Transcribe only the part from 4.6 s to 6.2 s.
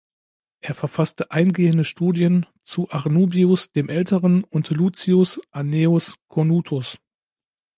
Lucius Annaeus